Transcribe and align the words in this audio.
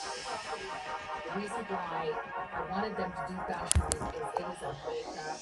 The 0.00 0.06
reason 1.38 1.64
why 1.68 2.10
I 2.54 2.70
wanted 2.70 2.96
them 2.96 3.12
to 3.12 3.22
do 3.28 3.34
fashion 3.46 3.82
is, 3.92 4.00
it 4.38 4.46
is 4.48 4.62
a 4.62 4.72
wake 4.88 5.18
up. 5.18 5.38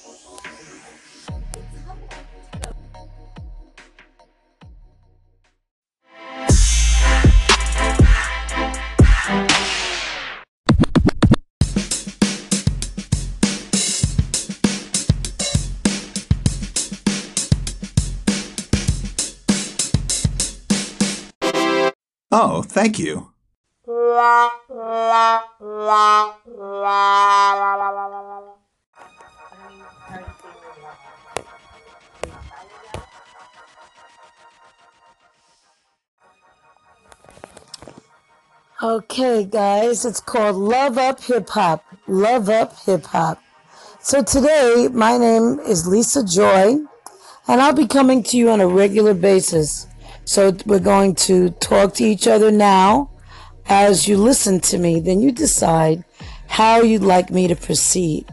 Oh, 22.31 22.61
thank 22.61 22.99
you. 22.99 23.31
Okay, 38.81 39.43
guys, 39.43 40.05
it's 40.05 40.21
called 40.21 40.55
Love 40.55 40.97
Up 40.97 41.21
Hip 41.25 41.49
Hop. 41.49 41.83
Love 42.07 42.49
Up 42.49 42.79
Hip 42.85 43.03
Hop. 43.07 43.39
So 43.99 44.23
today, 44.23 44.87
my 44.91 45.17
name 45.17 45.59
is 45.59 45.85
Lisa 45.85 46.23
Joy, 46.23 46.77
and 47.47 47.61
I'll 47.61 47.73
be 47.73 47.85
coming 47.85 48.23
to 48.23 48.37
you 48.37 48.49
on 48.49 48.61
a 48.61 48.67
regular 48.67 49.13
basis. 49.13 49.85
So 50.23 50.55
we're 50.65 50.79
going 50.79 51.15
to 51.15 51.49
talk 51.49 51.93
to 51.95 52.05
each 52.05 52.25
other 52.25 52.51
now. 52.51 53.08
As 53.69 54.07
you 54.07 54.17
listen 54.17 54.59
to 54.61 54.79
me, 54.79 54.99
then 54.99 55.21
you 55.21 55.31
decide 55.31 56.03
how 56.47 56.81
you'd 56.81 57.03
like 57.03 57.29
me 57.29 57.47
to 57.47 57.55
proceed. 57.55 58.25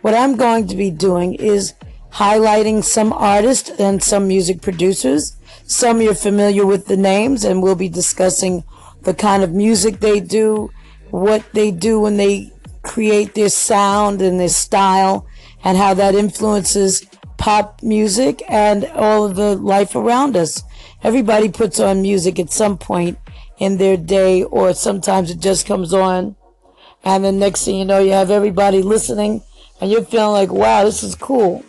What 0.00 0.14
I'm 0.14 0.34
going 0.34 0.66
to 0.68 0.76
be 0.76 0.90
doing 0.90 1.34
is 1.34 1.74
highlighting 2.10 2.82
some 2.82 3.12
artists 3.12 3.68
and 3.78 4.02
some 4.02 4.26
music 4.26 4.62
producers. 4.62 5.36
Some 5.64 6.00
you're 6.00 6.14
familiar 6.14 6.64
with 6.64 6.86
the 6.86 6.96
names, 6.96 7.44
and 7.44 7.62
we'll 7.62 7.74
be 7.74 7.90
discussing 7.90 8.64
the 9.02 9.12
kind 9.12 9.42
of 9.42 9.52
music 9.52 10.00
they 10.00 10.20
do, 10.20 10.70
what 11.10 11.44
they 11.52 11.70
do 11.70 12.00
when 12.00 12.16
they 12.16 12.50
create 12.82 13.34
their 13.34 13.50
sound 13.50 14.22
and 14.22 14.40
their 14.40 14.48
style, 14.48 15.26
and 15.64 15.76
how 15.76 15.92
that 15.92 16.14
influences 16.14 17.04
pop 17.36 17.82
music 17.82 18.42
and 18.48 18.86
all 18.86 19.26
of 19.26 19.36
the 19.36 19.54
life 19.54 19.94
around 19.94 20.34
us. 20.34 20.62
Everybody 21.02 21.50
puts 21.50 21.78
on 21.78 22.00
music 22.00 22.38
at 22.38 22.50
some 22.50 22.78
point 22.78 23.18
in 23.62 23.78
their 23.78 23.96
day, 23.96 24.42
or 24.42 24.74
sometimes 24.74 25.30
it 25.30 25.40
just 25.40 25.66
comes 25.66 25.94
on 25.94 26.36
and 27.04 27.24
the 27.24 27.32
next 27.32 27.64
thing 27.64 27.76
you 27.76 27.84
know, 27.84 27.98
you 27.98 28.12
have 28.12 28.30
everybody 28.30 28.80
listening 28.82 29.42
and 29.80 29.90
you're 29.90 30.04
feeling 30.04 30.32
like, 30.32 30.52
wow, 30.52 30.84
this 30.84 31.02
is 31.02 31.14
cool. 31.14 31.64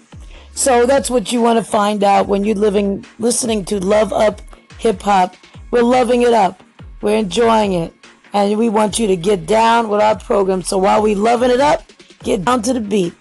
So 0.53 0.85
that's 0.85 1.09
what 1.09 1.31
you 1.31 1.41
want 1.41 1.57
to 1.57 1.63
find 1.63 2.03
out 2.03 2.27
when 2.27 2.43
you're 2.43 2.55
living, 2.55 3.05
listening 3.17 3.65
to 3.65 3.79
Love 3.79 4.13
Up 4.13 4.41
Hip 4.77 5.01
Hop. 5.01 5.35
We're 5.71 5.81
loving 5.81 6.21
it 6.21 6.33
up. 6.33 6.61
We're 7.01 7.17
enjoying 7.17 7.73
it. 7.73 7.93
And 8.33 8.57
we 8.57 8.69
want 8.69 8.99
you 8.99 9.07
to 9.07 9.15
get 9.15 9.47
down 9.47 9.89
with 9.89 10.01
our 10.01 10.17
program. 10.17 10.61
So 10.61 10.77
while 10.77 11.01
we 11.01 11.15
loving 11.15 11.49
it 11.49 11.59
up, 11.59 11.83
get 12.19 12.45
down 12.45 12.61
to 12.63 12.73
the 12.73 12.79
beat. 12.79 13.13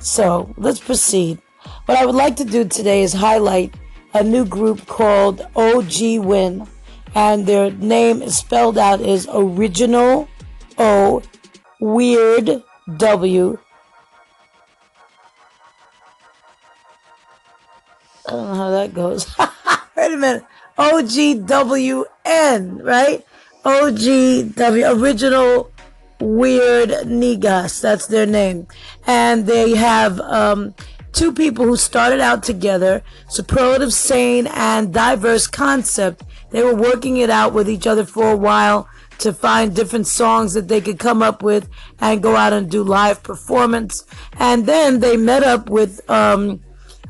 So 0.00 0.54
let's 0.56 0.80
proceed. 0.80 1.40
What 1.84 1.98
I 1.98 2.06
would 2.06 2.14
like 2.14 2.36
to 2.36 2.44
do 2.44 2.66
today 2.66 3.02
is 3.02 3.12
highlight 3.12 3.74
a 4.14 4.22
new 4.22 4.46
group 4.46 4.86
called 4.86 5.46
OG 5.56 6.24
Win. 6.24 6.66
And 7.14 7.46
their 7.46 7.70
name 7.70 8.22
is 8.22 8.36
spelled 8.36 8.76
out 8.76 9.00
as 9.00 9.28
Original 9.32 10.28
O 10.78 11.22
Weird 11.80 12.62
W. 12.96 13.58
I 18.26 18.30
don't 18.30 18.48
know 18.48 18.54
how 18.54 18.70
that 18.70 18.94
goes. 18.94 19.26
Wait 19.96 20.12
a 20.12 20.16
minute. 20.16 20.44
OGWN, 20.78 22.04
right? 22.82 23.24
OGW, 23.64 25.00
Original 25.00 25.70
Weird 26.20 26.90
Neggas. 26.90 27.80
That's 27.80 28.06
their 28.06 28.26
name. 28.26 28.66
And 29.06 29.46
they 29.46 29.74
have 29.76 30.20
um, 30.20 30.74
two 31.14 31.32
people 31.32 31.64
who 31.64 31.76
started 31.76 32.20
out 32.20 32.42
together, 32.42 33.02
Superlative 33.28 33.92
Sane 33.92 34.48
and 34.48 34.92
Diverse 34.92 35.46
Concept. 35.46 36.22
They 36.50 36.62
were 36.62 36.74
working 36.74 37.16
it 37.18 37.30
out 37.30 37.54
with 37.54 37.70
each 37.70 37.86
other 37.86 38.04
for 38.04 38.30
a 38.30 38.36
while 38.36 38.88
to 39.18 39.32
find 39.32 39.74
different 39.74 40.08
songs 40.08 40.54
that 40.54 40.66
they 40.66 40.80
could 40.80 40.98
come 40.98 41.22
up 41.22 41.42
with 41.42 41.68
and 42.00 42.22
go 42.22 42.34
out 42.34 42.52
and 42.52 42.68
do 42.68 42.82
live 42.82 43.22
performance. 43.22 44.04
And 44.38 44.66
then 44.66 45.00
they 45.00 45.16
met 45.16 45.44
up 45.44 45.70
with 45.70 46.08
um, 46.10 46.60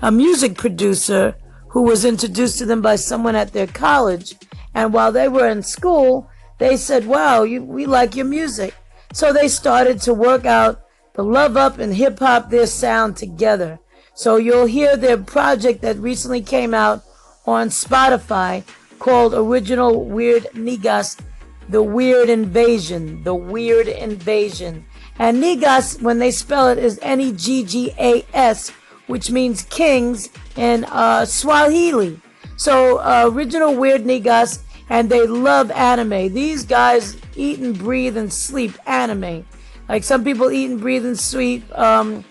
a 0.03 0.13
music 0.13 0.57
producer 0.57 1.35
who 1.71 1.83
was 1.83 2.05
introduced 2.05 2.59
to 2.59 2.67
them 2.67 2.83
by 2.83 2.97
someone 2.97 3.35
at 3.35 3.53
their 3.53 3.67
college. 3.67 4.35
And 4.75 4.93
while 4.93 5.13
they 5.13 5.29
were 5.29 5.49
in 5.49 5.63
school, 5.63 6.29
they 6.59 6.77
said, 6.77 7.07
Wow, 7.07 7.43
you, 7.43 7.63
we 7.63 7.87
like 7.87 8.15
your 8.15 8.27
music. 8.27 8.75
So 9.13 9.33
they 9.33 9.49
started 9.49 10.01
to 10.03 10.15
work 10.15 10.45
out 10.45 10.83
the 11.15 11.25
love 11.25 11.57
up 11.57 11.79
and 11.79 11.95
hip 11.95 12.19
hop, 12.19 12.51
their 12.51 12.67
sound 12.67 13.17
together. 13.17 13.79
So 14.15 14.37
you'll 14.37 14.67
hear 14.67 14.97
their 14.97 15.19
project 15.19 15.83
that 15.83 15.97
recently 15.99 16.41
came 16.41 16.75
out 16.75 17.03
on 17.47 17.69
Spotify 17.69 18.63
called 18.99 19.35
Original 19.35 20.05
Weird 20.05 20.45
Nigas 20.55 21.21
the 21.69 21.83
weird 21.83 22.29
invasion, 22.29 23.23
the 23.25 23.35
weird 23.35 23.89
invasion. 23.89 24.85
And 25.19 25.43
Neggas, 25.43 26.03
when 26.03 26.19
they 26.19 26.31
spell 26.31 26.69
it, 26.69 26.79
is 26.79 26.99
N 27.03 27.21
E 27.21 27.33
G 27.33 27.65
G 27.65 27.93
A 27.99 28.25
S, 28.35 28.71
which 29.07 29.31
means 29.31 29.63
kings 29.63 30.29
in 30.57 30.85
uh, 30.87 31.25
Swahili. 31.25 32.21
So, 32.57 32.99
uh, 32.99 33.31
original 33.33 33.75
weird 33.75 34.03
Neggas, 34.03 34.63
and 34.89 35.09
they 35.09 35.27
love 35.27 35.71
anime. 35.71 36.33
These 36.33 36.65
guys 36.65 37.17
eat 37.37 37.61
and 37.61 37.79
breathe 37.79 38.17
and 38.17 38.33
sleep 38.33 38.73
anime. 38.87 39.47
Like 39.89 40.05
some 40.05 40.25
people 40.25 40.51
eat 40.51 40.71
and 40.71 40.81
breathe 40.81 41.05
and 41.05 41.19
sleep, 41.19 41.65
um, 41.79 42.25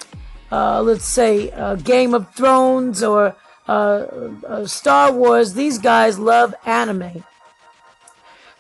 uh, 0.54 0.80
let's 0.84 1.06
say, 1.06 1.50
uh, 1.50 1.74
Game 1.74 2.14
of 2.14 2.32
Thrones 2.36 3.02
or 3.02 3.36
uh, 3.68 3.72
uh, 3.72 4.68
Star 4.68 5.12
Wars. 5.12 5.56
These 5.56 5.80
guys 5.80 6.20
love 6.20 6.54
anime. 6.64 7.24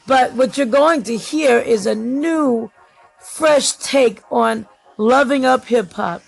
But 0.07 0.33
what 0.33 0.57
you're 0.57 0.65
going 0.65 1.03
to 1.03 1.15
hear 1.15 1.59
is 1.59 1.85
a 1.85 1.93
new, 1.93 2.71
fresh 3.19 3.73
take 3.73 4.21
on 4.31 4.65
loving 4.97 5.45
up 5.45 5.65
hip 5.65 5.93
hop. 5.93 6.23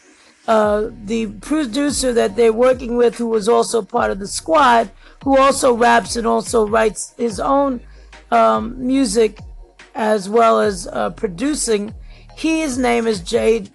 Uh, 0.48 0.92
the 1.04 1.26
producer 1.42 2.14
that 2.14 2.36
they're 2.36 2.54
working 2.54 2.96
with, 2.96 3.18
who 3.18 3.26
was 3.28 3.50
also 3.50 3.82
part 3.82 4.12
of 4.12 4.20
the 4.20 4.28
squad, 4.28 4.92
who 5.24 5.36
also 5.36 5.74
raps 5.74 6.16
and 6.16 6.28
also 6.28 6.68
writes 6.68 7.16
his 7.18 7.40
own 7.40 7.82
um, 8.30 8.76
music 8.86 9.40
as 9.96 10.30
well 10.30 10.60
as 10.60 10.88
producing. 11.16 11.96
His 12.36 12.78
name 12.78 13.08
is 13.08 13.22
JYJWLZ, 13.22 13.74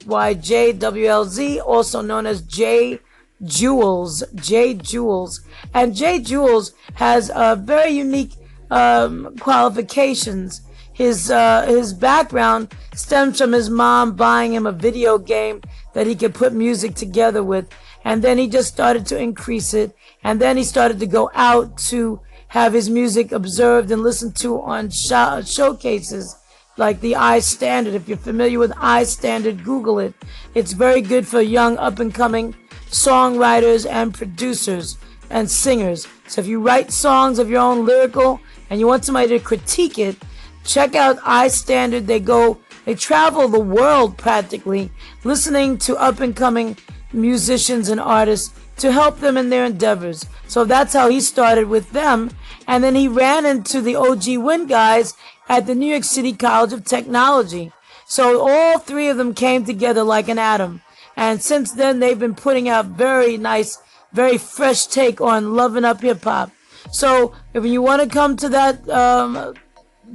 also 1.64 2.02
known 2.02 2.26
as 2.26 2.42
J 2.42 2.98
Jules. 3.42 4.22
J 4.34 4.74
Jules. 4.74 5.40
And 5.72 5.96
J 5.96 6.20
Jules 6.20 6.74
has 6.94 7.30
a 7.34 7.56
very 7.56 7.92
unique 7.92 8.34
um, 8.70 9.34
qualifications. 9.38 10.60
His 10.92 11.30
uh, 11.30 11.64
his 11.66 11.94
background 11.94 12.74
stems 12.92 13.38
from 13.38 13.52
his 13.52 13.70
mom 13.70 14.14
buying 14.14 14.52
him 14.52 14.66
a 14.66 14.72
video 14.72 15.16
game 15.16 15.62
that 15.94 16.06
he 16.06 16.14
could 16.14 16.34
put 16.34 16.52
music 16.52 16.94
together 16.94 17.42
with, 17.42 17.66
and 18.04 18.20
then 18.22 18.36
he 18.36 18.46
just 18.46 18.68
started 18.68 19.06
to 19.06 19.18
increase 19.18 19.72
it, 19.72 19.96
and 20.22 20.38
then 20.38 20.58
he 20.58 20.64
started 20.64 21.00
to 21.00 21.06
go 21.06 21.30
out 21.34 21.78
to 21.78 22.20
have 22.48 22.74
his 22.74 22.90
music 22.90 23.32
observed 23.32 23.90
and 23.90 24.02
listened 24.02 24.36
to 24.36 24.60
on 24.60 24.90
show- 24.90 25.40
showcases 25.40 26.36
like 26.76 27.00
the 27.00 27.12
iStandard. 27.12 27.94
If 27.94 28.08
you're 28.08 28.16
familiar 28.16 28.58
with 28.58 28.72
iStandard, 28.72 29.64
Google 29.64 29.98
it. 29.98 30.14
It's 30.54 30.72
very 30.72 31.00
good 31.00 31.26
for 31.26 31.40
young 31.40 31.76
up 31.78 31.98
and 31.98 32.14
coming 32.14 32.54
songwriters 32.90 33.88
and 33.88 34.12
producers 34.14 34.98
and 35.30 35.50
singers. 35.50 36.06
So 36.26 36.40
if 36.40 36.46
you 36.46 36.60
write 36.60 36.90
songs 36.90 37.38
of 37.38 37.48
your 37.48 37.60
own 37.60 37.86
lyrical 37.86 38.40
and 38.68 38.80
you 38.80 38.86
want 38.86 39.04
somebody 39.04 39.28
to 39.28 39.40
critique 39.40 39.98
it, 39.98 40.16
check 40.64 40.94
out 40.94 41.18
iStandard. 41.18 42.06
They 42.06 42.20
go, 42.20 42.58
they 42.84 42.94
travel 42.94 43.48
the 43.48 43.60
world 43.60 44.16
practically, 44.16 44.90
listening 45.24 45.78
to 45.78 45.96
up 45.96 46.20
and 46.20 46.34
coming 46.34 46.76
musicians 47.12 47.88
and 47.88 48.00
artists 48.00 48.54
to 48.76 48.92
help 48.92 49.18
them 49.18 49.36
in 49.36 49.50
their 49.50 49.64
endeavors. 49.64 50.26
So 50.46 50.64
that's 50.64 50.94
how 50.94 51.08
he 51.08 51.20
started 51.20 51.68
with 51.68 51.90
them. 51.90 52.30
And 52.66 52.82
then 52.82 52.94
he 52.94 53.08
ran 53.08 53.44
into 53.44 53.80
the 53.80 53.96
OG 53.96 54.38
Win 54.38 54.66
guys 54.66 55.14
at 55.50 55.66
the 55.66 55.74
New 55.74 55.90
York 55.90 56.04
City 56.04 56.32
College 56.32 56.72
of 56.72 56.84
Technology. 56.84 57.72
So 58.06 58.48
all 58.48 58.78
three 58.78 59.08
of 59.08 59.16
them 59.16 59.34
came 59.34 59.64
together 59.64 60.04
like 60.04 60.28
an 60.28 60.38
atom. 60.38 60.80
And 61.16 61.42
since 61.42 61.72
then, 61.72 61.98
they've 61.98 62.18
been 62.18 62.36
putting 62.36 62.68
out 62.68 62.86
very 62.86 63.36
nice, 63.36 63.76
very 64.12 64.38
fresh 64.38 64.86
take 64.86 65.20
on 65.20 65.54
loving 65.54 65.84
up 65.84 66.02
hip 66.02 66.22
hop. 66.22 66.52
So 66.92 67.34
if 67.52 67.66
you 67.66 67.82
want 67.82 68.00
to 68.00 68.08
come 68.08 68.36
to 68.36 68.48
that 68.50 68.88
um, 68.88 69.54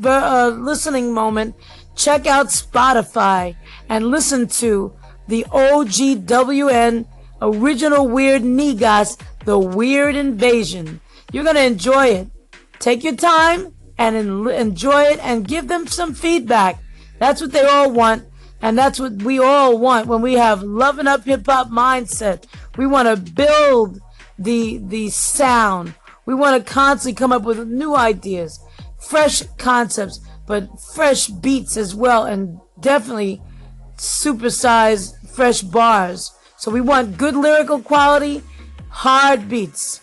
uh, 0.04 0.48
listening 0.58 1.14
moment, 1.14 1.56
check 1.96 2.26
out 2.26 2.48
Spotify 2.48 3.58
and 3.90 4.08
listen 4.08 4.48
to 4.64 4.96
the 5.28 5.44
OGWN 5.50 7.06
original 7.42 8.08
Weird 8.08 8.44
Nigas, 8.44 9.20
The 9.44 9.60
Weird 9.60 10.16
Invasion. 10.16 11.02
You're 11.34 11.44
going 11.44 11.58
to 11.58 11.66
enjoy 11.66 12.06
it. 12.08 12.30
Take 12.80 13.04
your 13.04 13.16
time 13.16 13.75
and 13.98 14.16
en- 14.16 14.48
enjoy 14.48 15.04
it 15.04 15.20
and 15.24 15.48
give 15.48 15.68
them 15.68 15.88
some 15.88 16.14
feedback. 16.14 16.82
That's 17.20 17.42
what 17.42 17.52
they 17.52 17.66
all 17.66 17.92
want. 17.92 18.26
And 18.62 18.78
that's 18.78 19.00
what 19.00 19.22
we 19.22 19.40
all 19.40 19.78
want 19.78 20.08
when 20.08 20.22
we 20.22 20.34
have 20.34 20.64
loving 20.64 21.08
up 21.08 21.26
hip 21.26 21.46
hop 21.46 21.70
mindset. 21.70 22.46
We 22.78 22.88
want 22.88 23.08
to 23.08 23.32
build 23.34 24.00
the, 24.40 24.80
the 24.80 25.10
sound. 25.10 25.94
We 26.26 26.34
want 26.34 26.66
to 26.66 26.74
constantly 26.74 27.16
come 27.16 27.32
up 27.32 27.44
with 27.44 27.68
new 27.68 27.96
ideas, 27.96 28.60
fresh 29.00 29.44
concepts, 29.58 30.20
but 30.48 30.68
fresh 30.80 31.28
beats 31.28 31.78
as 31.78 31.94
well. 31.94 32.26
And 32.26 32.60
definitely 32.80 33.42
supersized 33.98 35.30
fresh 35.30 35.62
bars. 35.62 36.32
So 36.58 36.72
we 36.72 36.82
want 36.82 37.18
good 37.18 37.36
lyrical 37.36 37.82
quality, 37.82 38.42
hard 38.90 39.48
beats. 39.50 40.02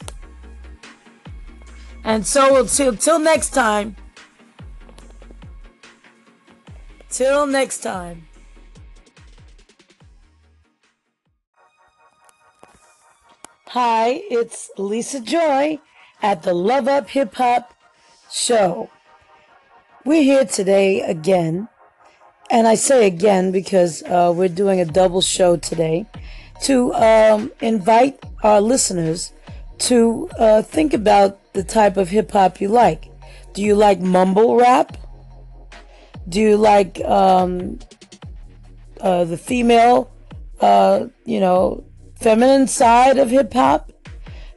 And 2.04 2.26
so 2.26 2.60
until 2.60 2.96
till 2.96 3.19
next 3.19 3.50
time. 3.50 3.96
Till 7.08 7.46
next 7.46 7.78
time. 7.82 8.26
Hi, 13.69 14.20
it's 14.31 14.70
Lisa 14.76 15.20
Joy 15.20 15.78
at 16.20 16.43
the 16.43 16.52
Love 16.52 16.88
Up 16.88 17.08
Hip 17.10 17.34
Hop 17.37 17.72
Show. 18.31 18.90
We're 20.04 20.22
here 20.25 20.44
today 20.44 21.00
again, 21.00 21.69
and 22.50 22.66
I 22.66 22.75
say 22.75 23.06
again 23.06 23.52
because 23.52 24.02
uh, 24.02 24.32
we're 24.37 24.49
doing 24.49 24.81
a 24.81 24.84
double 24.84 25.22
show 25.22 25.56
today 25.56 26.06
to 26.64 26.93
um, 26.94 27.52
invite 27.60 28.22
our 28.43 28.60
listeners 28.60 29.32
to 29.78 30.28
uh, 30.38 30.62
think 30.62 30.93
about 30.93 31.38
the 31.52 31.62
type 31.62 31.96
of 31.96 32.08
hip 32.08 32.31
hop 32.31 32.60
you 32.60 32.69
like. 32.69 33.10
Do 33.52 33.62
you 33.62 33.75
like 33.75 34.00
mumble 34.00 34.56
rap? 34.56 34.96
Do 36.28 36.40
you 36.40 36.56
like 36.56 37.00
um, 37.04 37.78
uh, 39.00 39.25
the 39.25 39.37
female, 39.37 40.10
uh, 40.60 41.06
you 41.25 41.40
know, 41.40 41.84
feminine 42.14 42.66
side 42.66 43.19
of 43.19 43.31
hip 43.31 43.52
hop? 43.52 43.93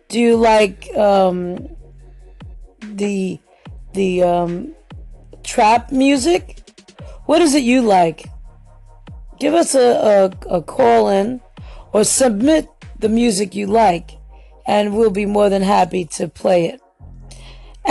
Do 0.08 0.20
you 0.20 0.38
like 0.38 0.96
um, 0.96 1.68
the 2.82 3.40
the 3.94 4.24
um, 4.24 4.76
trap 5.44 5.92
music? 5.92 6.62
What 7.26 7.42
is 7.42 7.56
it 7.56 7.64
you 7.64 7.82
like? 7.82 8.30
Give 9.40 9.54
us 9.54 9.76
a, 9.76 10.32
a, 10.48 10.58
a 10.58 10.62
call 10.62 11.10
in 11.10 11.42
or 11.92 12.04
submit 12.04 12.70
the 13.00 13.10
music 13.10 13.56
you 13.56 13.68
like, 13.68 14.12
and 14.68 14.96
we'll 14.96 15.10
be 15.10 15.26
more 15.26 15.50
than 15.50 15.64
happy 15.64 16.06
to 16.06 16.28
play 16.28 16.70
it. 16.70 16.82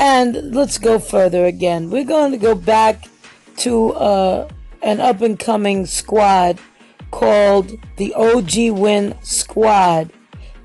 And 0.06 0.54
let's 0.54 0.76
go 0.76 0.98
further 0.98 1.46
again. 1.46 1.88
We're 1.88 2.04
going 2.04 2.32
to 2.32 2.36
go 2.36 2.54
back 2.54 3.08
to 3.56 3.94
uh, 3.94 4.48
an 4.82 5.00
up 5.00 5.22
and 5.22 5.38
coming 5.38 5.86
squad 5.86 6.58
called 7.10 7.72
the 7.96 8.12
OG 8.12 8.78
Win 8.78 9.16
Squad. 9.22 10.12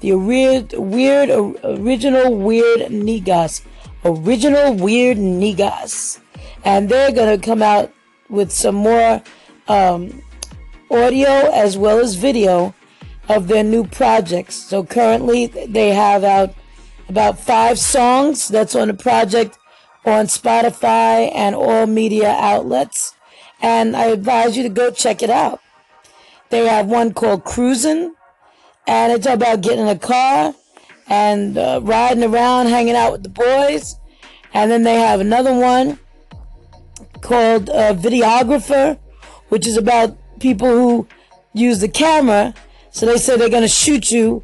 The 0.02 0.16
weird, 0.16 0.74
weird, 0.74 1.30
original 1.64 2.36
weird 2.36 2.92
Nigas. 2.92 3.62
Original 4.04 4.74
weird 4.74 5.18
Nigas. 5.18 6.20
And 6.66 6.90
they're 6.90 7.14
going 7.14 7.40
to 7.40 7.46
come 7.46 7.64
out 7.64 7.94
with 8.28 8.52
some 8.52 8.76
more 8.76 9.24
um, 9.70 10.22
audio 10.92 11.50
as 11.54 11.78
well 11.78 12.00
as 12.00 12.16
video 12.16 12.76
of 13.30 13.48
their 13.48 13.64
new 13.64 13.86
projects. 13.86 14.56
So 14.56 14.84
currently 14.84 15.46
they 15.48 15.94
have 15.94 16.26
out 16.26 16.54
about 17.10 17.40
five 17.40 17.80
songs 17.80 18.48
that's 18.48 18.76
on 18.76 18.88
the 18.88 18.94
project 18.94 19.58
on 20.06 20.28
Spotify 20.28 21.32
and 21.34 21.56
all 21.56 21.88
media 21.88 22.30
outlets. 22.30 23.16
And 23.62 23.98
I 23.98 24.06
advise 24.06 24.56
you 24.56 24.64
to 24.64 24.70
go 24.70 24.92
check 24.92 25.22
it 25.22 25.30
out. 25.30 25.60
They 26.50 26.66
have 26.68 26.86
one 26.88 27.14
called 27.14 27.44
Cruising, 27.44 28.16
and 28.88 29.12
it's 29.12 29.26
about 29.26 29.62
getting 29.62 29.82
in 29.82 29.88
a 29.88 30.00
car 30.00 30.54
and 31.08 31.58
uh, 31.58 31.80
riding 31.84 32.24
around, 32.24 32.68
hanging 32.68 32.96
out 32.96 33.12
with 33.12 33.24
the 33.24 33.30
boys. 33.30 33.96
And 34.54 34.72
then 34.72 34.84
they 34.84 34.96
have 34.96 35.20
another 35.20 35.54
one 35.54 36.00
called 37.22 37.70
uh, 37.70 37.94
Videographer, 37.94 38.98
which 39.50 39.68
is 39.68 39.78
about 39.78 40.18
people 40.40 40.68
who 40.68 41.08
use 41.54 41.80
the 41.80 41.88
camera. 41.88 42.54
So 42.92 43.06
they 43.06 43.18
say 43.18 43.38
they're 43.38 43.50
going 43.50 43.62
to 43.62 43.68
shoot 43.68 44.10
you 44.10 44.42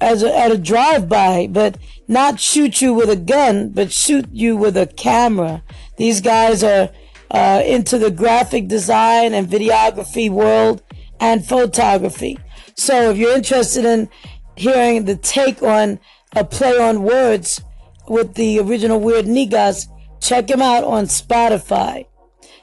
as 0.00 0.22
a, 0.22 0.36
at 0.36 0.52
a 0.52 0.58
drive-by, 0.58 1.48
but 1.50 1.78
not 2.06 2.40
shoot 2.40 2.80
you 2.80 2.94
with 2.94 3.10
a 3.10 3.16
gun, 3.16 3.70
but 3.70 3.92
shoot 3.92 4.26
you 4.32 4.56
with 4.56 4.76
a 4.76 4.86
camera. 4.86 5.62
These 5.96 6.20
guys 6.20 6.62
are 6.62 6.90
uh, 7.30 7.62
into 7.64 7.98
the 7.98 8.10
graphic 8.10 8.68
design 8.68 9.34
and 9.34 9.48
videography 9.48 10.30
world 10.30 10.82
and 11.20 11.44
photography. 11.44 12.38
So 12.76 13.10
if 13.10 13.16
you're 13.16 13.36
interested 13.36 13.84
in 13.84 14.08
hearing 14.56 15.04
the 15.04 15.16
take 15.16 15.62
on 15.62 15.98
a 16.34 16.44
play 16.44 16.78
on 16.78 17.02
words 17.02 17.60
with 18.08 18.34
the 18.34 18.60
original 18.60 19.00
Weird 19.00 19.26
Nigas, 19.26 19.86
check 20.20 20.48
him 20.48 20.62
out 20.62 20.84
on 20.84 21.04
Spotify. 21.04 22.06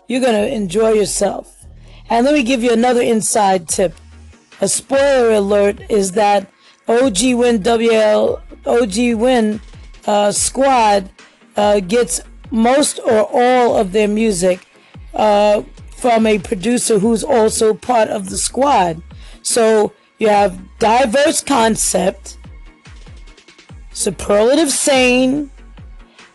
You're 0.07 0.21
going 0.21 0.33
to 0.33 0.53
enjoy 0.53 0.93
yourself. 0.93 1.65
And 2.09 2.25
let 2.25 2.33
me 2.33 2.43
give 2.43 2.63
you 2.63 2.71
another 2.71 3.01
inside 3.01 3.67
tip. 3.67 3.93
A 4.61 4.67
spoiler 4.67 5.31
alert 5.31 5.81
is 5.89 6.13
that 6.13 6.49
OG 6.87 7.17
Win 7.35 7.59
WL 7.59 8.41
OG 8.65 9.19
Win 9.19 9.59
uh, 10.07 10.31
squad 10.31 11.09
uh, 11.55 11.79
gets 11.79 12.21
most 12.51 12.99
or 12.99 13.27
all 13.31 13.77
of 13.77 13.91
their 13.91 14.07
music 14.07 14.67
uh, 15.13 15.63
from 15.89 16.27
a 16.27 16.37
producer 16.39 16.99
who's 16.99 17.23
also 17.23 17.73
part 17.73 18.09
of 18.09 18.29
the 18.29 18.37
squad. 18.37 19.01
So 19.41 19.93
you 20.19 20.29
have 20.29 20.59
diverse 20.79 21.41
concept, 21.41 22.37
superlative 23.91 24.69
sane, 24.69 25.49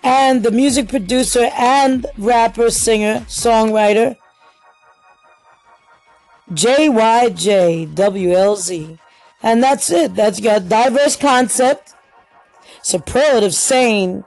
and 0.02 0.42
the 0.42 0.50
music 0.50 0.88
producer 0.88 1.50
and 1.57 2.07
rapper, 2.19 2.71
singer, 2.71 3.21
songwriter 3.28 4.16
JYJWLZ. 6.52 7.88
And 9.42 9.62
that's 9.62 9.90
it. 9.90 10.14
That's 10.14 10.40
got 10.40 10.68
diverse 10.68 11.16
concept, 11.16 11.94
superlative 12.82 13.54
sane, 13.54 14.25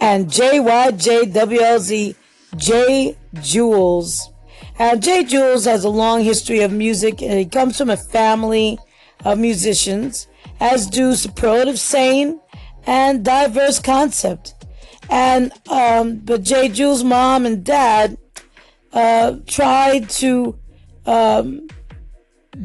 and 0.00 0.28
JYJWLZ 0.28 2.14
J 2.56 3.16
Jules. 3.40 4.30
And 4.78 5.02
J 5.02 5.24
Jules 5.24 5.64
has 5.64 5.84
a 5.84 5.88
long 5.88 6.22
history 6.22 6.60
of 6.60 6.72
music 6.72 7.22
and 7.22 7.32
he 7.38 7.46
comes 7.46 7.76
from 7.78 7.90
a 7.90 7.96
family 7.96 8.78
of 9.24 9.38
musicians, 9.38 10.26
as 10.60 10.86
do 10.86 11.14
superlative 11.14 11.78
sane 11.78 12.40
and 12.86 13.24
diverse 13.24 13.78
concept. 13.78 14.54
And 15.10 15.52
um, 15.68 16.18
but 16.18 16.42
J 16.42 16.68
Jules' 16.68 17.04
mom 17.04 17.46
and 17.46 17.64
dad 17.64 18.16
uh, 18.92 19.36
tried 19.46 20.08
to 20.10 20.58
um, 21.06 21.68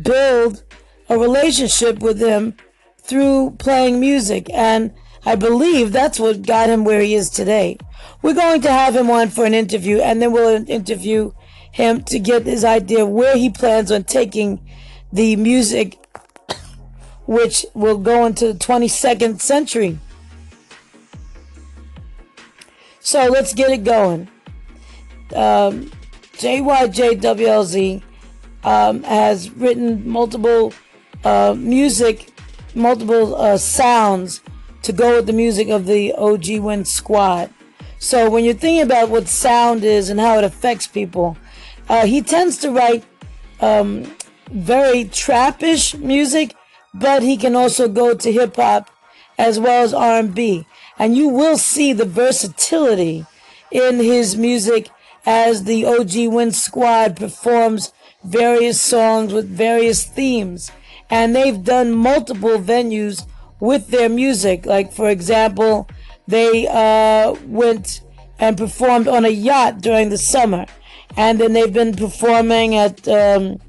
build 0.01 0.63
a 1.09 1.17
relationship 1.17 1.99
with 1.99 2.19
him 2.19 2.55
through 2.97 3.51
playing 3.59 3.99
music. 3.99 4.49
And 4.53 4.93
I 5.25 5.35
believe 5.35 5.91
that's 5.91 6.19
what 6.19 6.45
got 6.45 6.69
him 6.69 6.83
where 6.83 7.01
he 7.01 7.13
is 7.15 7.29
today. 7.29 7.77
We're 8.21 8.33
going 8.33 8.61
to 8.61 8.71
have 8.71 8.95
him 8.95 9.09
on 9.09 9.29
for 9.29 9.45
an 9.45 9.53
interview 9.53 9.99
and 9.99 10.21
then 10.21 10.31
we'll 10.31 10.69
interview 10.69 11.31
him 11.71 12.01
to 12.03 12.19
get 12.19 12.45
his 12.45 12.63
idea 12.63 13.03
of 13.03 13.09
where 13.09 13.37
he 13.37 13.49
plans 13.49 13.91
on 13.91 14.03
taking 14.03 14.59
the 15.11 15.35
music, 15.35 15.97
which 17.25 17.65
will 17.73 17.97
go 17.97 18.25
into 18.25 18.53
the 18.53 18.59
22nd 18.59 19.39
century. 19.39 19.99
So 22.99 23.25
let's 23.27 23.53
get 23.53 23.69
it 23.71 23.83
going. 23.83 24.27
Um, 25.35 25.91
JYJWLZ 26.33 28.01
um, 28.63 29.03
has 29.03 29.49
written 29.51 30.07
multiple 30.09 30.73
uh, 31.24 31.55
music, 31.57 32.29
multiple 32.75 33.36
uh, 33.36 33.57
sounds 33.57 34.41
to 34.83 34.93
go 34.93 35.17
with 35.17 35.25
the 35.25 35.33
music 35.33 35.69
of 35.69 35.86
the 35.86 36.13
OG 36.13 36.59
Win 36.59 36.86
Squad. 36.86 37.50
So 38.00 38.29
when 38.29 38.43
you're 38.43 38.53
thinking 38.53 38.83
about 38.83 39.09
what 39.09 39.27
sound 39.27 39.83
is 39.83 40.09
and 40.09 40.19
how 40.19 40.38
it 40.38 40.43
affects 40.43 40.88
people, 40.88 41.38
uh, 41.89 42.05
he 42.05 42.21
tends 42.21 42.57
to 42.59 42.71
write 42.71 43.03
um, 43.59 44.15
very 44.51 45.05
trappish 45.05 45.97
music, 46.00 46.55
but 46.93 47.24
he 47.24 47.38
can 47.38 47.55
also 47.55 47.88
go 47.88 48.13
to 48.13 48.31
hip 48.31 48.55
hop 48.55 48.89
as 49.38 49.59
well 49.59 49.83
as 49.83 49.93
R&B, 49.93 50.65
and 50.97 51.15
you 51.15 51.27
will 51.27 51.57
see 51.57 51.93
the 51.93 52.05
versatility 52.05 53.25
in 53.71 54.00
his 54.00 54.36
music 54.36 54.89
as 55.25 55.65
the 55.65 55.86
OG 55.86 56.33
Win 56.33 56.51
Squad 56.51 57.17
performs 57.17 57.91
various 58.24 58.81
songs 58.81 59.33
with 59.33 59.47
various 59.47 60.05
themes. 60.05 60.71
And 61.09 61.35
they've 61.35 61.63
done 61.63 61.93
multiple 61.93 62.57
venues 62.57 63.25
with 63.59 63.87
their 63.87 64.09
music. 64.09 64.65
Like, 64.65 64.91
for 64.91 65.09
example, 65.09 65.89
they 66.27 66.67
uh, 66.67 67.35
went 67.45 68.01
and 68.39 68.57
performed 68.57 69.07
on 69.07 69.25
a 69.25 69.29
yacht 69.29 69.81
during 69.81 70.09
the 70.09 70.17
summer. 70.17 70.65
And 71.15 71.39
then 71.39 71.53
they've 71.53 71.73
been 71.73 71.95
performing 71.95 72.75
at 72.75 73.07
um, 73.07 73.59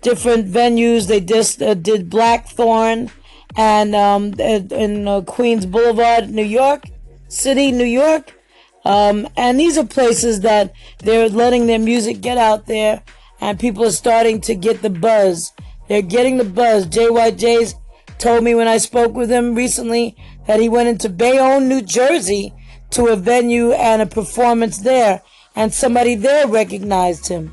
different 0.00 0.46
venues. 0.46 1.06
They 1.06 1.20
just 1.20 1.62
uh, 1.62 1.74
did 1.74 2.10
Blackthorn 2.10 3.10
and 3.56 3.94
um, 3.94 4.34
in 4.38 5.06
uh, 5.06 5.20
Queens 5.22 5.66
Boulevard, 5.66 6.30
New 6.30 6.44
York 6.44 6.84
City, 7.28 7.72
New 7.72 7.84
York. 7.84 8.36
Um, 8.84 9.28
and 9.36 9.58
these 9.60 9.76
are 9.76 9.84
places 9.86 10.40
that 10.40 10.72
they're 10.98 11.28
letting 11.28 11.66
their 11.66 11.78
music 11.78 12.20
get 12.20 12.38
out 12.38 12.66
there, 12.66 13.02
and 13.40 13.58
people 13.58 13.84
are 13.84 13.90
starting 13.90 14.40
to 14.42 14.54
get 14.54 14.82
the 14.82 14.90
buzz. 14.90 15.52
They're 15.90 16.02
getting 16.02 16.36
the 16.36 16.44
buzz. 16.44 16.86
JYJ's 16.86 17.74
told 18.18 18.44
me 18.44 18.54
when 18.54 18.68
I 18.68 18.78
spoke 18.78 19.12
with 19.12 19.28
him 19.28 19.56
recently 19.56 20.16
that 20.46 20.60
he 20.60 20.68
went 20.68 20.88
into 20.88 21.08
Bayonne, 21.08 21.66
New 21.66 21.82
Jersey 21.82 22.54
to 22.90 23.06
a 23.06 23.16
venue 23.16 23.72
and 23.72 24.00
a 24.00 24.06
performance 24.06 24.78
there, 24.78 25.20
and 25.56 25.74
somebody 25.74 26.14
there 26.14 26.46
recognized 26.46 27.26
him. 27.26 27.52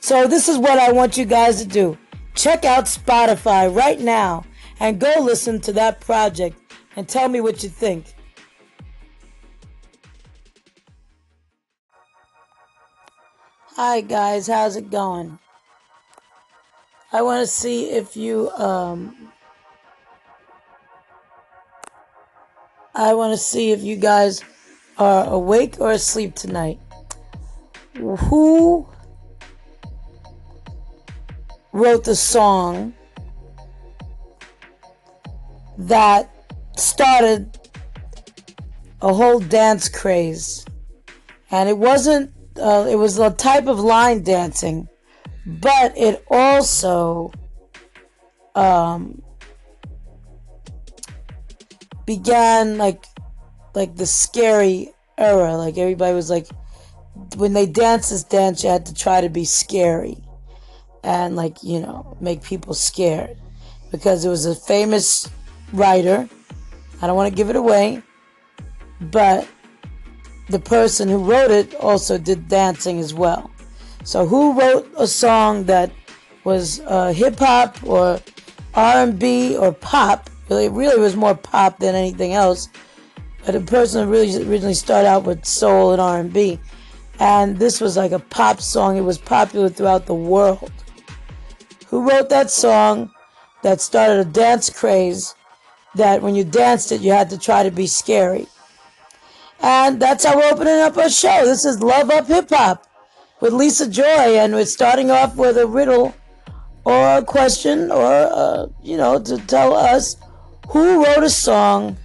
So 0.00 0.26
this 0.26 0.48
is 0.48 0.58
what 0.58 0.80
I 0.80 0.90
want 0.90 1.16
you 1.16 1.26
guys 1.26 1.62
to 1.62 1.68
do. 1.68 1.96
Check 2.34 2.64
out 2.64 2.86
Spotify 2.86 3.72
right 3.72 4.00
now 4.00 4.44
and 4.80 4.98
go 4.98 5.20
listen 5.20 5.60
to 5.60 5.72
that 5.74 6.00
project 6.00 6.58
and 6.96 7.08
tell 7.08 7.28
me 7.28 7.40
what 7.40 7.62
you 7.62 7.68
think. 7.68 8.12
Hi 13.76 14.00
guys, 14.00 14.48
how's 14.48 14.74
it 14.74 14.90
going? 14.90 15.38
I 17.12 17.22
want 17.22 17.40
to 17.40 17.46
see 17.46 17.90
if 17.90 18.16
you 18.16 18.50
um 18.50 19.32
I 22.94 23.12
want 23.12 23.32
to 23.32 23.36
see 23.36 23.72
if 23.72 23.82
you 23.82 23.96
guys 23.96 24.42
are 24.96 25.26
awake 25.26 25.76
or 25.80 25.92
asleep 25.92 26.34
tonight. 26.34 26.80
Who 27.94 28.88
wrote 31.72 32.04
the 32.04 32.16
song 32.16 32.94
that 35.76 36.34
started 36.76 37.58
a 39.02 39.12
whole 39.12 39.40
dance 39.40 39.90
craze? 39.90 40.64
And 41.50 41.68
it 41.68 41.76
wasn't, 41.76 42.32
uh, 42.58 42.86
it 42.88 42.96
was 42.96 43.18
a 43.18 43.30
type 43.30 43.66
of 43.66 43.78
line 43.78 44.22
dancing, 44.22 44.88
but 45.46 45.96
it 45.96 46.24
also 46.28 47.32
um, 48.56 49.22
began 52.04 52.78
like 52.78 53.04
like 53.74 53.94
the 53.96 54.06
scary 54.06 54.92
era. 55.16 55.56
Like 55.56 55.78
everybody 55.78 56.14
was 56.14 56.30
like, 56.30 56.48
when 57.36 57.52
they 57.52 57.66
danced 57.66 58.10
this 58.10 58.24
dance, 58.24 58.64
you 58.64 58.70
had 58.70 58.86
to 58.86 58.94
try 58.94 59.20
to 59.20 59.28
be 59.28 59.44
scary 59.44 60.16
and 61.04 61.36
like 61.36 61.62
you 61.62 61.78
know 61.78 62.16
make 62.20 62.42
people 62.42 62.74
scared 62.74 63.36
because 63.92 64.24
it 64.24 64.28
was 64.28 64.44
a 64.44 64.54
famous 64.54 65.30
writer. 65.72 66.28
I 67.00 67.06
don't 67.06 67.16
want 67.16 67.30
to 67.30 67.36
give 67.36 67.50
it 67.50 67.56
away, 67.56 68.02
but 69.00 69.46
the 70.48 70.58
person 70.58 71.08
who 71.08 71.18
wrote 71.18 71.50
it 71.50 71.74
also 71.76 72.18
did 72.18 72.48
dancing 72.48 72.98
as 72.98 73.14
well. 73.14 73.50
So 74.06 74.24
who 74.24 74.56
wrote 74.56 74.88
a 74.96 75.08
song 75.08 75.64
that 75.64 75.90
was 76.44 76.78
uh, 76.86 77.12
hip 77.12 77.40
hop 77.40 77.76
or 77.82 78.20
R&B 78.72 79.56
or 79.56 79.72
pop? 79.72 80.30
It 80.48 80.70
really 80.70 81.00
was 81.00 81.16
more 81.16 81.34
pop 81.34 81.80
than 81.80 81.96
anything 81.96 82.32
else. 82.32 82.68
But 83.44 83.54
the 83.54 83.60
person 83.62 84.08
really 84.08 84.28
originally 84.48 84.74
started 84.74 85.08
out 85.08 85.24
with 85.24 85.44
soul 85.44 85.90
and 85.90 86.00
R&B, 86.00 86.60
and 87.18 87.58
this 87.58 87.80
was 87.80 87.96
like 87.96 88.12
a 88.12 88.20
pop 88.20 88.60
song. 88.60 88.96
It 88.96 89.00
was 89.00 89.18
popular 89.18 89.68
throughout 89.68 90.06
the 90.06 90.14
world. 90.14 90.70
Who 91.88 92.08
wrote 92.08 92.28
that 92.28 92.48
song 92.48 93.10
that 93.64 93.80
started 93.80 94.20
a 94.20 94.30
dance 94.30 94.70
craze? 94.70 95.34
That 95.96 96.22
when 96.22 96.36
you 96.36 96.44
danced 96.44 96.92
it, 96.92 97.00
you 97.00 97.10
had 97.10 97.30
to 97.30 97.38
try 97.38 97.64
to 97.64 97.72
be 97.72 97.88
scary. 97.88 98.46
And 99.60 99.98
that's 99.98 100.24
how 100.24 100.36
we're 100.36 100.52
opening 100.52 100.74
up 100.74 100.96
our 100.96 101.08
show. 101.08 101.44
This 101.44 101.64
is 101.64 101.82
Love 101.82 102.10
Up 102.10 102.28
Hip 102.28 102.50
Hop 102.50 102.85
with 103.40 103.52
Lisa 103.52 103.88
Joy, 103.88 104.38
and 104.38 104.54
we're 104.54 104.66
starting 104.66 105.10
off 105.10 105.36
with 105.36 105.58
a 105.58 105.66
riddle 105.66 106.14
or 106.84 107.18
a 107.18 107.24
question, 107.24 107.90
or 107.90 108.04
uh, 108.04 108.66
you 108.82 108.96
know, 108.96 109.20
to 109.20 109.38
tell 109.46 109.74
us 109.74 110.16
who 110.68 111.04
wrote 111.04 111.24
a 111.24 111.30
song 111.30 111.96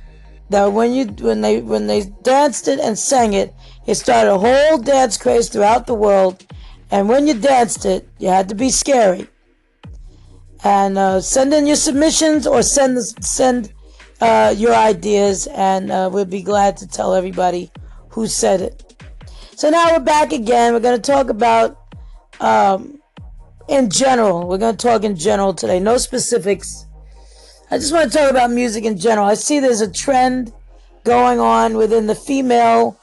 that 0.50 0.66
when 0.66 0.94
you 0.94 1.06
when 1.06 1.42
they 1.42 1.62
when 1.62 1.88
they 1.88 2.04
danced 2.24 2.68
it 2.68 2.80
and 2.80 2.98
sang 2.98 3.34
it, 3.34 3.54
it 3.86 3.96
started 3.96 4.32
a 4.32 4.38
whole 4.38 4.78
dance 4.78 5.18
craze 5.18 5.50
throughout 5.50 5.88
the 5.88 5.94
world. 5.94 6.46
And 6.92 7.08
when 7.08 7.26
you 7.26 7.34
danced 7.34 7.86
it, 7.86 8.08
you 8.20 8.28
had 8.28 8.50
to 8.50 8.56
be 8.56 8.70
scary. 8.70 9.28
And 10.64 10.98
uh, 10.98 11.22
send 11.22 11.54
in 11.54 11.66
your 11.66 11.78
submissions 11.78 12.46
or 12.46 12.62
send 12.62 13.00
send 13.24 13.74
uh, 14.20 14.54
your 14.56 14.76
ideas, 14.76 15.48
and 15.48 15.92
uh, 15.92 16.10
we'll 16.12 16.26
be 16.26 16.44
glad 16.44 16.78
to 16.78 16.88
tell 16.88 17.16
everybody 17.16 17.72
who 18.10 18.28
said 18.28 18.62
it. 18.62 18.91
So 19.56 19.70
now 19.70 19.92
we're 19.92 20.00
back 20.00 20.32
again. 20.32 20.74
We're 20.74 20.80
going 20.80 21.00
to 21.00 21.12
talk 21.12 21.30
about 21.30 21.78
um, 22.40 23.00
in 23.68 23.90
general. 23.90 24.48
We're 24.48 24.58
going 24.58 24.76
to 24.76 24.88
talk 24.88 25.04
in 25.04 25.16
general 25.16 25.54
today. 25.54 25.80
No 25.80 25.98
specifics 25.98 26.88
I 27.74 27.78
just 27.78 27.94
want 27.94 28.12
to 28.12 28.18
talk 28.18 28.30
about 28.30 28.52
music 28.52 28.84
in 28.84 28.98
general. 28.98 29.26
I 29.26 29.34
see 29.34 29.62
there's 29.62 29.80
a 29.80 29.90
trend 29.90 30.52
going 31.06 31.40
on 31.40 31.78
within 31.78 32.06
the 32.06 32.16
female 32.16 33.00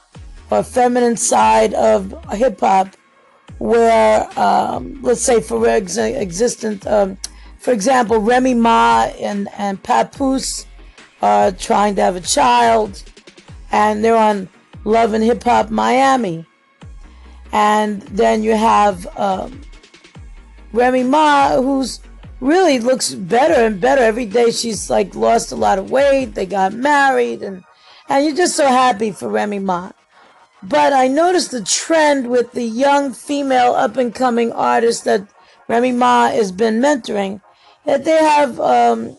or 0.51 0.61
feminine 0.61 1.17
side 1.17 1.73
of 1.73 2.13
hip 2.33 2.59
hop 2.59 2.95
where, 3.57 4.29
um, 4.39 4.99
let's 5.01 5.21
say, 5.21 5.41
for 5.41 5.67
ex- 5.67 5.97
existent, 5.97 6.85
um, 6.85 7.17
for 7.57 7.71
example, 7.71 8.19
Remy 8.19 8.53
Ma 8.53 9.05
and, 9.19 9.49
and 9.57 9.81
Papoose 9.81 10.67
are 11.23 11.51
trying 11.51 11.95
to 11.95 12.03
have 12.03 12.15
a 12.15 12.21
child, 12.21 13.03
and 13.71 14.03
they're 14.03 14.15
on 14.15 14.47
Love 14.83 15.13
and 15.13 15.23
Hip 15.23 15.43
Hop 15.43 15.69
Miami. 15.69 16.45
And 17.51 18.01
then 18.03 18.43
you 18.43 18.55
have 18.55 19.07
um, 19.17 19.61
Remy 20.73 21.03
Ma, 21.03 21.55
who's 21.61 21.99
really 22.39 22.79
looks 22.79 23.13
better 23.13 23.65
and 23.65 23.81
better 23.81 24.01
every 24.01 24.25
day. 24.25 24.51
She's 24.51 24.89
like 24.89 25.15
lost 25.15 25.51
a 25.51 25.55
lot 25.55 25.79
of 25.79 25.91
weight. 25.91 26.35
They 26.35 26.45
got 26.45 26.73
married, 26.73 27.41
and 27.41 27.63
and 28.07 28.25
you're 28.25 28.35
just 28.35 28.55
so 28.55 28.67
happy 28.67 29.11
for 29.11 29.29
Remy 29.29 29.59
Ma. 29.59 29.91
But 30.61 30.93
I 30.93 31.07
noticed 31.07 31.51
the 31.51 31.63
trend 31.63 32.29
with 32.29 32.51
the 32.51 32.63
young 32.63 33.13
female 33.13 33.73
up 33.73 33.97
and 33.97 34.13
coming 34.13 34.51
artists 34.51 35.03
that 35.03 35.27
Remy 35.67 35.93
Ma 35.93 36.29
has 36.29 36.51
been 36.51 36.81
mentoring 36.81 37.41
that 37.85 38.03
they 38.03 38.17
have, 38.17 38.59
um, 38.59 39.17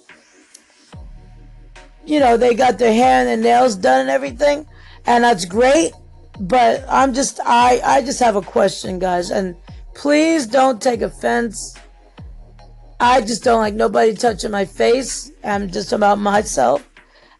you 2.04 2.20
know, 2.20 2.36
they 2.36 2.54
got 2.54 2.78
their 2.78 2.92
hair 2.92 3.20
and 3.20 3.28
their 3.28 3.36
nails 3.36 3.74
done 3.74 4.02
and 4.02 4.10
everything, 4.10 4.66
and 5.06 5.24
that's 5.24 5.44
great. 5.44 5.92
But 6.38 6.84
I'm 6.88 7.12
just, 7.12 7.38
I, 7.44 7.80
I 7.84 8.02
just 8.02 8.20
have 8.20 8.36
a 8.36 8.42
question, 8.42 8.98
guys, 8.98 9.30
and 9.30 9.56
please 9.94 10.46
don't 10.46 10.80
take 10.80 11.02
offense 11.02 11.76
I 13.00 13.22
just 13.22 13.42
don't 13.42 13.60
like 13.60 13.72
nobody 13.72 14.14
touching 14.14 14.50
my 14.50 14.66
face. 14.66 15.32
I'm 15.42 15.70
just 15.70 15.92
about 15.92 16.18
myself. 16.32 16.86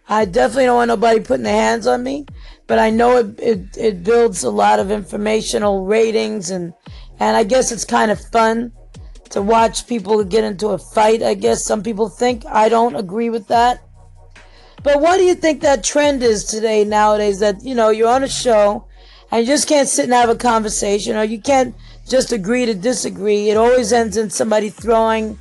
I 0.09 0.25
definitely 0.25 0.65
don't 0.65 0.77
want 0.77 0.89
nobody 0.89 1.21
putting 1.21 1.45
their 1.45 1.55
hands 1.55 1.87
on 1.87 2.03
me, 2.03 2.27
but 2.67 2.79
I 2.79 2.91
know 2.91 3.19
it, 3.19 3.39
it, 3.39 3.77
it 3.77 4.03
builds 4.03 4.43
a 4.43 4.51
lot 4.51 4.81
of 4.81 4.91
informational 4.91 5.85
ratings 5.85 6.51
and, 6.51 6.73
and 7.21 7.37
I 7.37 7.45
guess 7.45 7.71
it's 7.71 7.85
kind 7.85 8.11
of 8.11 8.19
fun 8.19 8.73
to 9.29 9.41
watch 9.41 9.87
people 9.87 10.25
get 10.25 10.43
into 10.43 10.69
a 10.69 10.79
fight. 10.79 11.23
I 11.23 11.35
guess 11.35 11.65
some 11.65 11.83
people 11.83 12.09
think 12.09 12.45
I 12.47 12.69
don't 12.69 12.97
agree 12.97 13.31
with 13.31 13.47
that. 13.49 13.85
But 14.83 15.01
what 15.01 15.19
do 15.19 15.25
you 15.25 15.35
think 15.35 15.61
that 15.61 15.85
trend 15.85 16.23
is 16.23 16.45
today 16.45 16.85
nowadays 16.85 17.39
that, 17.41 17.63
you 17.63 17.75
know, 17.75 17.91
you're 17.91 18.09
on 18.09 18.25
a 18.25 18.29
show 18.29 18.87
and 19.31 19.43
you 19.43 19.47
just 19.47 19.69
can't 19.69 19.89
sit 19.89 20.05
and 20.05 20.13
have 20.13 20.31
a 20.31 20.35
conversation 20.35 21.17
or 21.17 21.25
you 21.25 21.41
can't 21.41 21.75
just 22.09 22.33
agree 22.33 22.65
to 22.67 22.75
disagree. 22.75 23.51
It 23.51 23.57
always 23.57 23.93
ends 23.93 24.17
in 24.17 24.31
somebody 24.31 24.71
throwing 24.71 25.39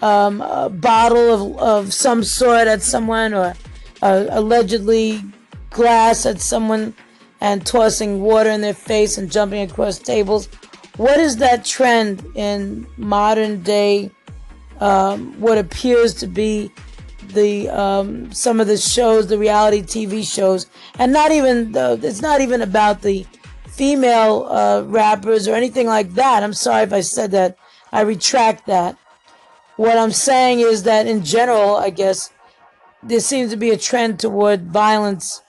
um, 0.00 0.40
a 0.40 0.70
bottle 0.70 1.34
of, 1.34 1.58
of 1.58 1.94
some 1.94 2.24
sort 2.24 2.66
at 2.66 2.82
someone 2.82 3.34
or 3.34 3.54
uh, 4.00 4.26
allegedly 4.30 5.22
glass 5.70 6.24
at 6.24 6.40
someone 6.40 6.94
and 7.40 7.64
tossing 7.66 8.22
water 8.22 8.50
in 8.50 8.62
their 8.62 8.74
face 8.74 9.18
and 9.18 9.30
jumping 9.30 9.68
across 9.70 9.98
tables. 9.98 10.48
What 10.96 11.20
is 11.20 11.36
that 11.36 11.64
trend 11.64 12.24
in 12.34 12.86
modern 12.96 13.62
day, 13.62 14.10
um, 14.80 15.38
what 15.38 15.58
appears 15.58 16.14
to 16.14 16.26
be 16.26 16.72
the 17.28 17.68
um, 17.68 18.32
some 18.32 18.60
of 18.60 18.66
the 18.66 18.76
shows, 18.76 19.26
the 19.26 19.38
reality 19.38 19.82
TV 19.82 20.24
shows, 20.24 20.66
and 20.98 21.12
not 21.12 21.30
even 21.30 21.72
the, 21.72 21.98
it's 22.02 22.22
not 22.22 22.40
even 22.40 22.62
about 22.62 23.02
the 23.02 23.26
female 23.66 24.46
uh, 24.50 24.82
rappers 24.86 25.46
or 25.46 25.54
anything 25.54 25.86
like 25.86 26.14
that. 26.14 26.42
I'm 26.42 26.52
sorry 26.52 26.82
if 26.82 26.92
I 26.92 27.00
said 27.00 27.30
that. 27.32 27.56
I 27.92 28.02
retract 28.02 28.66
that. 28.66 28.96
What 29.76 29.96
I'm 29.96 30.10
saying 30.10 30.60
is 30.60 30.82
that 30.82 31.06
in 31.06 31.24
general, 31.24 31.76
I 31.76 31.90
guess, 31.90 32.32
there 33.02 33.20
seems 33.20 33.50
to 33.52 33.56
be 33.56 33.70
a 33.70 33.78
trend 33.78 34.18
toward 34.18 34.66
violence 34.66 35.42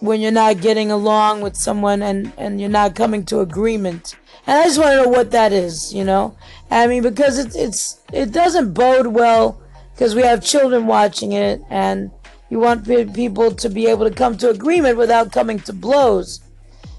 when 0.00 0.20
you're 0.20 0.32
not 0.32 0.60
getting 0.60 0.90
along 0.90 1.42
with 1.42 1.54
someone 1.54 2.02
and, 2.02 2.32
and 2.36 2.60
you're 2.60 2.68
not 2.68 2.96
coming 2.96 3.24
to 3.26 3.38
agreement. 3.38 4.16
And 4.48 4.58
I 4.58 4.64
just 4.64 4.80
want 4.80 4.90
to 4.90 5.02
know 5.04 5.08
what 5.08 5.30
that 5.30 5.52
is, 5.52 5.94
you 5.94 6.02
know? 6.02 6.36
I 6.68 6.88
mean, 6.88 7.04
because 7.04 7.38
it's, 7.38 7.54
it's, 7.54 8.00
it 8.12 8.32
doesn't 8.32 8.74
bode 8.74 9.06
well 9.06 9.61
because 10.02 10.16
we 10.16 10.22
have 10.22 10.42
children 10.42 10.88
watching 10.88 11.30
it 11.30 11.62
and 11.70 12.10
you 12.50 12.58
want 12.58 12.84
people 13.14 13.52
to 13.52 13.68
be 13.68 13.86
able 13.86 14.04
to 14.04 14.12
come 14.12 14.36
to 14.36 14.50
agreement 14.50 14.98
without 14.98 15.30
coming 15.30 15.60
to 15.60 15.72
blows. 15.72 16.40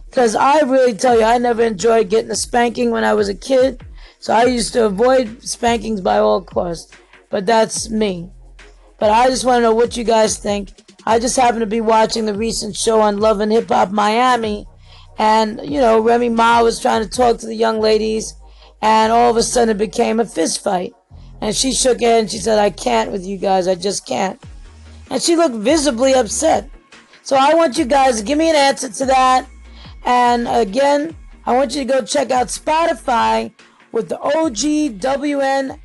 Because 0.05 0.37
I 0.37 0.61
really 0.61 0.93
tell 0.93 1.19
you, 1.19 1.25
I 1.25 1.37
never 1.37 1.63
enjoyed 1.63 2.09
getting 2.09 2.31
a 2.31 2.35
spanking 2.35 2.91
when 2.91 3.03
I 3.03 3.13
was 3.13 3.27
a 3.27 3.35
kid. 3.35 3.83
So 4.19 4.33
I 4.33 4.45
used 4.45 4.71
to 4.71 4.85
avoid 4.85 5.43
spankings 5.43 5.99
by 5.99 6.19
all 6.19 6.41
costs. 6.41 6.95
But 7.29 7.45
that's 7.45 7.89
me. 7.89 8.31
But 8.99 9.11
I 9.11 9.27
just 9.27 9.43
want 9.43 9.57
to 9.57 9.63
know 9.63 9.75
what 9.75 9.97
you 9.97 10.05
guys 10.05 10.37
think. 10.37 10.69
I 11.05 11.19
just 11.19 11.35
happened 11.35 11.59
to 11.59 11.67
be 11.67 11.81
watching 11.81 12.25
the 12.25 12.33
recent 12.33 12.73
show 12.73 13.01
on 13.01 13.19
Love 13.19 13.41
and 13.41 13.51
Hip 13.51 13.67
Hop 13.67 13.91
Miami. 13.91 14.65
And, 15.17 15.59
you 15.69 15.81
know, 15.81 15.99
Remy 15.99 16.29
Ma 16.29 16.63
was 16.63 16.79
trying 16.79 17.03
to 17.03 17.09
talk 17.09 17.39
to 17.39 17.47
the 17.47 17.53
young 17.53 17.81
ladies. 17.81 18.33
And 18.81 19.11
all 19.11 19.29
of 19.29 19.35
a 19.35 19.43
sudden 19.43 19.75
it 19.75 19.77
became 19.77 20.21
a 20.21 20.25
fist 20.25 20.63
fight. 20.63 20.93
And 21.43 21.53
she 21.53 21.73
shook 21.73 21.99
her 21.99 22.07
head 22.07 22.19
and 22.21 22.31
she 22.31 22.37
said, 22.37 22.57
I 22.57 22.69
can't 22.69 23.11
with 23.11 23.25
you 23.25 23.37
guys. 23.37 23.67
I 23.67 23.75
just 23.75 24.07
can't. 24.07 24.41
And 25.09 25.21
she 25.21 25.35
looked 25.35 25.55
visibly 25.55 26.13
upset. 26.13 26.69
So 27.21 27.35
I 27.35 27.53
want 27.53 27.77
you 27.77 27.83
guys 27.83 28.17
to 28.19 28.23
give 28.23 28.37
me 28.37 28.49
an 28.49 28.55
answer 28.55 28.87
to 28.87 29.05
that. 29.07 29.45
And 30.05 30.47
again, 30.47 31.13
I 31.45 31.53
want 31.53 31.75
you 31.75 31.81
to 31.81 31.85
go 31.85 32.01
check 32.05 32.31
out 32.31 32.47
Spotify 32.47 33.51
with 33.91 34.07
the 34.07 34.15
OGWN 34.19 35.79